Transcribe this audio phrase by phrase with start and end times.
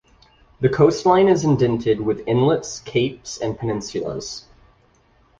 [0.61, 4.45] The coastline is indented with inlets, capes and peninsulas.